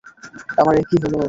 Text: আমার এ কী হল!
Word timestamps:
আমার 0.57 0.73
এ 0.75 0.83
কী 0.89 0.95
হল! 1.03 1.13